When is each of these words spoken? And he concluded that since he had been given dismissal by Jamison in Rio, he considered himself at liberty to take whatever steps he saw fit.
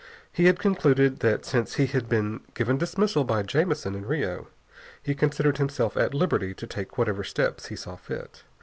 And 0.35 0.47
he 0.47 0.53
concluded 0.53 1.19
that 1.19 1.45
since 1.45 1.75
he 1.75 1.85
had 1.85 2.09
been 2.09 2.41
given 2.55 2.79
dismissal 2.79 3.23
by 3.23 3.43
Jamison 3.43 3.93
in 3.93 4.07
Rio, 4.07 4.47
he 5.03 5.13
considered 5.13 5.59
himself 5.59 5.95
at 5.95 6.11
liberty 6.15 6.55
to 6.55 6.65
take 6.65 6.97
whatever 6.97 7.23
steps 7.23 7.67
he 7.67 7.75
saw 7.75 7.97
fit. 7.97 8.41